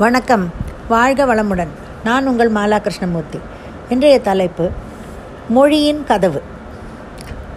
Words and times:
வணக்கம். 0.00 0.52
வாழ்க 0.88 1.34
வளமுடன். 1.34 1.68
நான் 2.04 2.26
உங்கள் 2.26 2.52
மாலா 2.52 2.78
கிருஷ்ணமூர்த்தி 2.78 3.38
இன்றைய 3.88 4.20
தலைப்பு 4.20 4.70
மொழியின் 5.48 6.04
கதவு. 6.04 6.42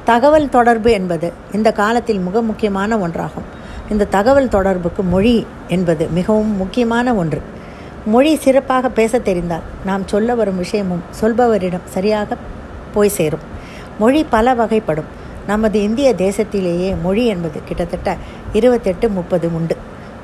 தகவல் 0.03 0.49
தொடர்பு 0.49 0.91
என்பது 0.91 1.33
இந்த 1.51 1.71
காலத்தில் 1.71 2.17
மிக 2.17 2.41
முக்கியமான 2.41 2.97
ஒன்றாகும். 2.97 3.47
இந்த 3.89 4.05
தகவல் 4.05 4.47
தொடர்புக்கு 4.47 5.03
மொழி 5.03 5.47
என்பது 5.67 6.07
மிகவும் 6.07 6.57
முக்கியமான 6.57 7.13
ஒன்று. 7.13 7.41
மொழி 8.05 8.35
சிறப்பாக 8.35 8.89
பேச 8.89 9.19
தெரிந்தால் 9.19 9.61
நாம் 9.85 10.07
சொல்ல 10.07 10.35
வரும் 10.35 10.57
விஷயமும் 10.57 11.03
சொல்பவரிடம் 11.21 11.85
சரியாக 11.85 12.37
போய் 12.93 13.09
சேரும். 13.09 13.45
மொழி 13.99 14.23
பல 14.23 14.55
வகைப்படும். 14.55 15.09
நமது 15.47 15.81
இந்திய 15.81 16.13
தேசத்திலேயே 16.13 16.95
மொழி 17.01 17.25
என்பது 17.25 17.61
கிட்டத்தட்ட 17.65 18.17
இருபத்தெட்டு 18.53 19.09
முப்பது 19.09 19.55
உண்டு. 19.55 19.77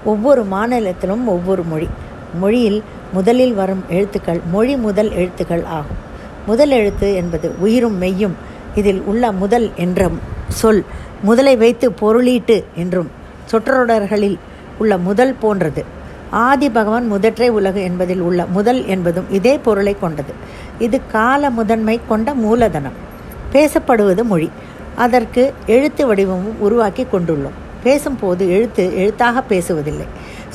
ஒவ்வொரு 0.06 0.44
மாநிலத்திலும் 0.44 1.28
ஒவ்வொரு 1.28 1.64
மொழி. 1.64 1.88
மொழியில் 2.34 2.84
முதலில் 3.14 3.54
வரும் 3.54 3.84
எழுத்துக்கள் 3.90 4.40
மொழி 4.52 4.76
முதல் 4.76 5.12
எழுத்துக்கள் 5.12 5.64
ஆகும். 5.64 6.08
முதல் 6.46 6.70
எழுத்து 6.70 7.16
என்பது 7.16 7.56
உயிரும் 7.60 8.02
மெய்யும். 8.02 8.34
இதில் 8.76 9.02
உள்ள 9.02 9.32
முதல் 9.32 9.72
என்ற 9.76 10.12
சொல் 10.48 10.86
முதலை 11.22 11.58
வைத்து 11.58 11.92
பொருளீட்டு 11.92 12.64
என்றும் 12.76 13.12
சொற்றொடர்களில் 13.46 14.40
உள்ள 14.78 14.98
முதல் 14.98 15.34
போன்றது. 15.34 15.86
ஆதி 16.30 16.70
பகவான் 16.70 17.08
முதற்றே 17.08 17.50
உலகு 17.50 17.82
என்பதில் 17.82 18.20
உள்ள 18.20 18.46
முதல் 18.46 18.86
என்பதும் 18.86 19.26
இதே 19.30 19.58
பொருளை 19.58 19.96
கொண்டது. 20.00 20.34
இது 20.80 21.02
கால 21.12 21.50
முதன்மை 21.50 22.00
கொண்ட 22.08 22.34
மூலதனம். 22.34 23.08
பேசப்படுவது 23.52 24.24
மொழி. 24.24 24.50
அதற்கு 24.96 25.54
எழுத்து 25.66 26.08
வடிவமும் 26.08 26.60
உருவாக்கி 26.60 27.06
கொண்டுள்ளோம். 27.14 27.58
பேசும்போது 27.84 28.52
எழுத்து 28.52 28.98
எழுத்தாக 28.98 29.44
பேசுவதில்லை. 29.50 30.08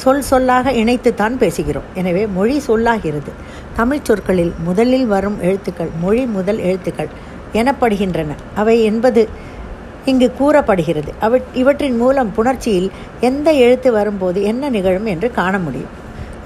சொல் 0.03 0.25
சொல்லாக 0.31 0.73
இணைத்துத்தான் 0.83 1.37
பேசுகிறோம். 1.43 1.89
எனவே 2.01 2.23
மொழி 2.37 2.57
சொல்லாகிறது. 2.69 3.33
தமிழ் 3.79 4.05
சொற்களில் 4.09 4.53
முதலில் 4.67 5.07
வரும் 5.15 5.39
எழுத்துக்கள் 5.49 5.93
மொழி 6.03 6.25
முதல் 6.37 6.61
எழுத்துக்கள் 6.69 7.11
எனப்படுகின்றன. 7.61 8.31
அவை 8.55 8.77
என்பது 8.91 9.23
இங்கு 10.11 10.29
கூறப்படுகிறது. 10.39 11.11
அவ 11.27 11.41
இவற்றின் 11.63 11.99
மூலம் 12.03 12.33
புணர்ச்சியில் 12.37 12.89
எந்த 13.29 13.49
எழுத்து 13.65 13.91
வரும்போது 13.99 14.39
என்ன 14.51 14.71
நிகழும் 14.77 15.07
என்று 15.13 15.29
காண 15.39 15.59
முடியும். 15.59 15.93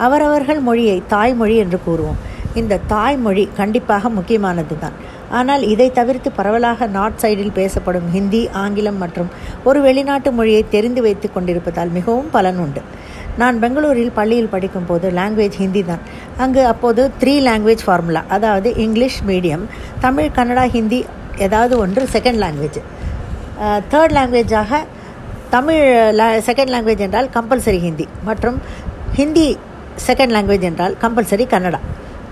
அவரவர்கள் 0.06 0.60
மொழியை 0.60 0.98
தாய்மொழி 1.14 1.56
என்று 1.64 1.80
கூறுவோம். 1.86 2.18
இந்த 2.60 2.80
தாய்மொழி 2.92 3.44
கண்டிப்பாக 3.56 4.08
முக்கியமானது 4.08 4.76
தான் 4.78 4.96
ஆனால் 5.38 5.62
இதை 5.72 5.88
தவிர்த்து 5.98 6.28
பரவலாக 6.36 6.86
நார்த் 6.94 7.20
சைடில் 7.22 7.56
பேசப்படும் 7.58 8.06
ஹிந்தி 8.14 8.40
ஆங்கிலம் 8.62 9.00
மற்றும் 9.02 9.28
ஒரு 9.68 9.78
வெளிநாட்டு 9.86 10.30
மொழியை 10.38 10.62
தெரிந்து 10.74 11.00
வைத்து 11.06 11.28
கொண்டிருப்பதால் 11.34 11.90
மிகவும் 11.96 12.30
பலன் 12.36 12.60
உண்டு. 12.64 12.82
நான் 13.40 13.56
பெங்களூரில் 13.62 14.14
பள்ளியில் 14.18 14.52
படிக்கும் 14.54 14.88
போது 14.90 15.06
லாங்குவேஜ் 15.18 15.56
ஹிந்தி 15.62 15.82
தான். 15.90 16.02
அங்கு 16.44 16.62
அப்போது 16.72 17.02
த்ரீ 17.20 17.34
லாங்குவேஜ் 17.48 17.84
ஃபார்முலா 17.86 18.22
அதாவது 18.36 18.68
இங்கிலீஷ் 18.84 19.20
மீடியம் 19.30 19.64
தமிழ் 20.04 20.34
கன்னடா 20.38 20.64
ஹிந்தி 20.76 21.00
ஏதாவது 21.46 21.74
ஒன்று 21.84 22.04
செகண்ட் 22.14 22.40
லாங்குவேஜ் 22.44 22.80
தேர்ட் 23.92 24.14
லாங்குவேஜாக 24.18 24.80
தமிழ் 25.54 25.82
செகண்ட் 26.48 26.72
லாங்குவேஜ் 26.74 27.04
என்றால் 27.06 27.28
கம்பல்சரி 27.36 27.80
ஹிந்தி 27.86 28.06
மற்றும் 28.28 28.58
ஹிந்தி 29.18 29.48
செகண்ட் 30.08 30.34
லாங்குவேஜ் 30.36 30.66
என்றால் 30.70 30.94
கம்பல்சரி 31.04 31.44
கன்னடா. 31.54 31.80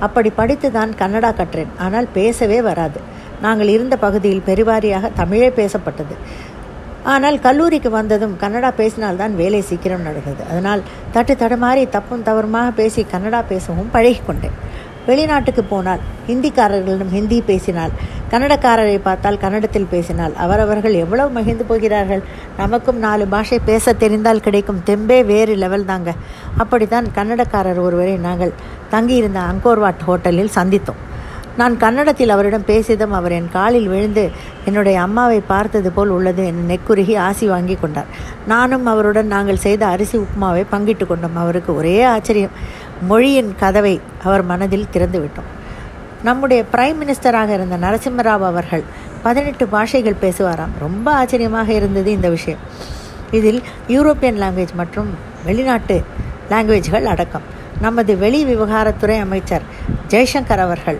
அப்படி 0.06 0.30
படித்து 0.40 0.68
தான் 0.78 0.90
கன்னடா 1.00 1.30
கற்றேன் 1.38 1.70
ஆனால் 1.84 2.08
பேசவே 2.16 2.58
வராது. 2.66 2.98
நாங்கள் 3.44 3.70
இருந்த 3.76 3.94
பகுதியில் 4.04 4.44
பெருவாரியாக 4.48 5.10
தமிழே 5.20 5.48
பேசப்பட்டது. 5.58 6.14
ஆனால் 7.12 7.36
கல்லூரிக்கு 7.46 7.90
வந்ததும் 7.96 8.34
கன்னடா 8.42 8.70
பேசினால்தான் 8.80 9.34
வேலை 9.40 9.60
சீக்கிரம் 9.68 10.06
நடந்தது. 10.08 10.42
அதனால் 10.50 10.82
தட்டு 11.14 11.34
தடுமாறி 11.42 11.82
தப்பும் 11.96 12.24
தவறுமாக 12.28 12.70
பேசி 12.80 13.02
கன்னடா 13.12 13.40
பேசவும் 13.52 13.92
பழகிக்கொண்டேன். 13.96 14.56
வெளிநாட்டுக்கு 15.08 15.62
போனால் 15.72 16.04
ஹிந்திக்காரர்களிடம் 16.28 17.12
ஹிந்தி 17.16 17.38
பேசினால் 17.50 17.92
கன்னடக்காரரை 18.30 18.96
பார்த்தால் 19.02 19.40
கன்னடத்தில் 19.42 19.90
பேசினால் 19.92 20.34
அவரவர்கள் 20.44 20.94
எவ்வளவு 21.02 21.30
மகிழ்ந்து 21.36 21.64
போகிறார்கள்? 21.70 22.22
நமக்கும் 22.62 22.98
நாலு 23.04 23.26
பாஷை 23.34 23.58
பேச 23.70 23.92
தெரிந்தால் 24.02 24.44
கிடைக்கும் 24.46 24.80
தெம்பே 24.88 25.18
வேறு 25.32 25.54
லெவல் 25.64 25.88
தாங்க. 25.90 26.12
அப்படித்தான் 26.62 27.08
கன்னடக்காரர் 27.18 27.84
ஒருவரை 27.86 28.16
நாங்கள் 28.28 28.56
தங்கியிருந்த 28.94 29.40
அங்கோர்வாட் 29.52 30.06
ஹோட்டலில் 30.08 30.56
சந்தித்தோம். 30.58 31.00
நான் 31.56 31.76
கன்னடத்தில் 31.76 32.28
அவரிடம் 32.28 32.64
பேசியதும் 32.66 33.14
அவர் 33.18 33.32
என் 33.32 33.50
காலில் 33.52 33.88
விழுந்து 33.88 34.30
என்னுடைய 34.64 35.00
அம்மாவை 35.00 35.40
பார்த்தது 35.40 35.92
போல் 35.92 36.08
உள்ளது 36.08 36.46
என் 36.46 36.64
நெக்குருகி 36.68 37.18
ஆசி 37.18 37.48
வாங்கி 37.48 37.74
கொண்டார். 37.74 38.06
நானும் 38.46 38.86
அவருடன் 38.86 39.26
நாங்கள் 39.26 39.56
செய்த 39.56 39.86
அரிசி 39.86 40.18
உப்புமாவை 40.18 40.64
பங்கிட்டு 40.72 41.06
கொண்டோம். 41.06 41.36
அவருக்கு 41.36 41.76
ஒரே 41.76 42.02
ஆச்சரியம். 42.02 42.50
மொழியின் 43.08 43.54
கதவை 43.58 44.00
அவர் 44.24 44.42
மனதில் 44.42 44.90
திறந்து 44.90 45.20
விட்டோம். 45.20 45.48
நம்முடைய 46.22 46.64
பிரைம் 46.72 46.96
மினிஸ்டராக 47.02 47.48
இருந்த 47.48 47.76
நரசிம்மராவ் 47.76 48.46
அவர்கள் 48.52 48.84
பதினெட்டு 49.22 49.66
பாஷைகள் 49.66 50.22
பேசுவாராம். 50.22 50.76
ரொம்ப 50.80 51.12
ஆச்சரியமாக 51.12 51.72
இருந்தது 51.72 52.10
இந்த 52.10 52.28
விஷயம். 52.28 52.58
இதில் 53.30 53.62
யூரோப்பியன் 53.88 54.40
லாங்குவேஜ் 54.44 54.74
மற்றும் 54.74 55.10
வெளிநாட்டு 55.44 56.04
லாங்குவேஜ்கள் 56.50 57.04
அடக்கம். 57.04 57.42
நமது 57.80 58.18
வெளி 58.18 58.44
விவகாரத்துறை 58.44 59.20
அமைச்சர் 59.20 59.62
ஜெய்சங்கர் 60.08 60.64
அவர்கள் 60.68 60.98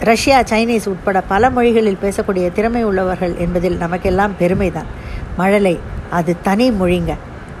ரஷ்யா 0.00 0.40
சைனீஸ் 0.40 0.88
உட்பட 0.88 1.20
பல 1.20 1.50
மொழிகளில் 1.50 1.98
பேசக்கூடிய 2.02 2.52
திறமை 2.52 2.84
உள்ளவர்கள் 2.84 3.36
என்பதில் 3.36 3.76
நமக்கெல்லாம் 3.76 4.32
பெருமைதான். 4.40 4.84
மழலை 5.36 5.78
அது 6.10 6.36
தனி 6.42 6.70
மொழிங்க. 6.70 7.14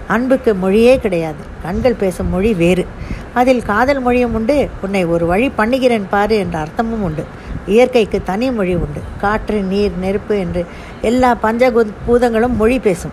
அன்புக்கு 0.06 0.54
மொழியே 0.54 0.98
கிடையாது. 0.98 1.42
கண்கள் 1.62 1.94
பேசும் 1.94 2.28
மொழி 2.28 2.54
வேறு. 2.54 2.86
அதில் 3.34 3.62
காதல் 3.62 4.00
மொழியும் 4.00 4.34
உண்டு 4.34 4.68
உன்னை 4.80 5.04
ஒரு 5.04 5.26
வழி 5.26 5.48
பண்ணுகிறேன் 5.48 6.06
பாரு 6.10 6.36
என்ற 6.36 6.58
அர்த்தமும் 6.58 7.02
உண்டு. 7.02 7.24
இயற்கைக்கு 7.66 8.20
தனி 8.24 8.50
மொழி 8.50 8.74
உண்டு. 8.74 9.00
காற்று 9.20 9.60
நீர் 9.60 9.92
நெருப்பு 10.00 10.38
என்று 10.38 10.66
எல்லா 11.02 11.34
பஞ்ச 11.34 11.72
பூதங்களும் 12.06 12.56
மொழி 12.56 12.78
பேசும். 12.78 13.12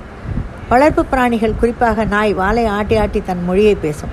வளர்ப்பு 0.69 1.05
பிராணிகள் 1.05 1.55
குறிப்பாக 1.55 2.05
நாய் 2.05 2.33
வாளை 2.33 2.65
ஆட்டி 2.65 2.97
ஆட்டி 2.97 3.21
தன் 3.25 3.43
மொழியை 3.43 3.75
பேசும். 3.75 4.09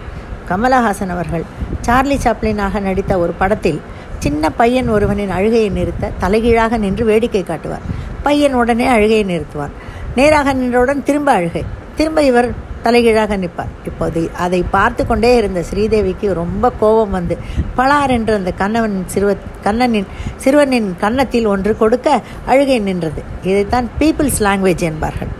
கமலஹாசன் 0.48 1.08
அவர்கள் 1.08 1.42
சார்லி 1.80 2.16
சாப்ளினாக 2.16 2.80
நடித்த 2.80 3.18
ஒரு 3.18 3.32
படத்தில் 3.32 3.80
சின்ன 4.24 4.50
பையன் 4.60 4.88
ஒருவனின் 4.94 5.32
அழுகையை 5.36 5.70
நிறுத்த 5.78 6.10
தலைகீழாக 6.22 6.76
நின்று 6.82 7.04
வேடிக்கை 7.04 7.42
காட்டுவார். 7.42 7.86
பையன் 8.26 8.54
உடனே 8.60 8.86
அழுகையை 8.86 9.24
நிறுத்துவார். 9.30 9.72
நேராக 10.18 10.52
நின்றவுடன் 10.52 11.02
திரும்ப 11.08 11.30
அழுகை. 11.38 11.62
திரும்ப 11.96 12.22
இவர் 12.22 12.48
தலைகீழாக 12.84 13.36
நிற்பார். 13.36 13.72
இப்போது 13.88 14.20
அதை 14.44 14.60
பார்த்து 14.70 15.02
கொண்டே 15.06 15.30
இருந்த 15.36 15.60
ஸ்ரீதேவிக்கு 15.68 16.28
ரொம்ப 16.40 16.70
கோபம் 16.80 17.10
வந்து 17.10 17.34
பலார் 17.76 18.12
என்று 18.16 18.32
அந்த 18.34 18.52
கண்ணவன் 18.62 18.96
சிறுவ 19.14 19.32
கண்ணனின் 19.66 20.08
சிறுவனின் 20.36 20.88
கன்னத்தில் 21.04 21.46
ஒன்று 21.46 21.72
கொடுக்க 21.82 22.08
அழுகை 22.46 22.78
நின்றது. 22.88 23.22
இதைத்தான் 23.50 23.88
பீப்புள்ஸ் 24.00 24.40
லாங்குவேஜ் 24.46 24.84
என்பார்கள். 24.90 25.32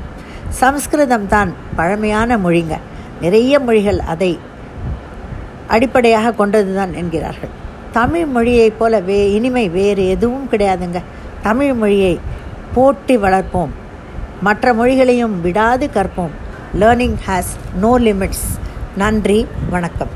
சம்ஸ்கிருதம் 0.60 1.28
தான் 1.34 1.52
பழமையான 1.76 2.36
மொழிங்க. 2.36 2.76
நிறைய 3.20 3.60
மொழிகள் 3.66 4.00
அதை 4.14 4.32
அடிப்படையாக 5.74 6.34
கொண்டதுதான் 6.38 6.94
என்கிறார்கள். 7.02 7.52
தமிழ் 7.92 8.24
மொழியைப் 8.24 8.78
போல 8.78 9.00
வே 9.00 9.32
இனிமை 9.32 9.68
வேறு 9.68 10.08
எதுவும் 10.08 10.48
கிடையாதுங்க. 10.50 11.00
தமிழ் 11.42 11.72
மொழியை 11.72 12.20
போட்டி 12.74 13.18
வளர்ப்போம். 13.18 13.72
மற்ற 14.40 14.74
மொழிகளையும் 14.74 15.40
விடாது 15.40 15.90
கற்போம். 15.94 16.34
லேர்னிங் 16.80 17.14
ஹேஸ் 17.26 17.52
நோ 17.80 17.98
லிமிட்ஸ் 17.98 18.48
நன்றி 18.96 19.46
வணக்கம். 19.70 20.08